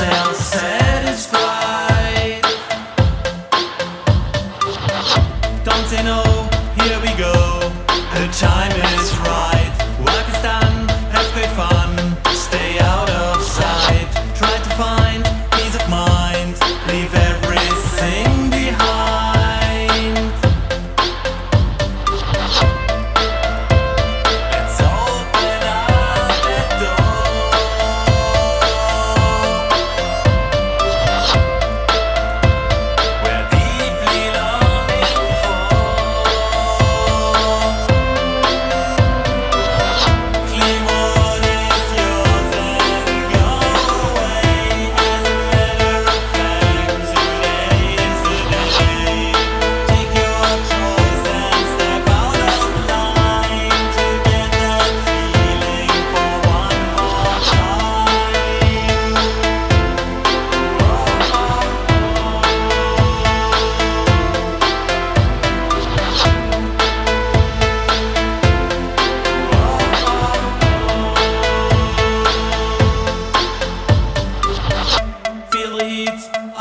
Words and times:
self 0.00 0.36
satisfied. 0.36 1.40
Don't 5.62 5.86
say 5.92 6.02
no, 6.02 6.22
here 6.80 6.98
we 7.04 7.12
go. 7.18 7.60
The 8.14 8.26
time 8.32 8.72
is 8.96 9.08
right. 9.28 9.72
Work 10.06 10.26
is 10.34 10.42
done, 10.42 10.88
have 11.12 11.28
great 11.34 11.50
fun. 11.50 11.99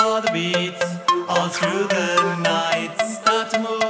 all 0.00 0.20
the 0.20 0.30
beats 0.32 0.84
all 1.28 1.48
through 1.48 1.88
the 1.88 2.36
night. 2.36 2.94
Start 3.00 3.50
to 3.50 3.58
move. 3.58 3.87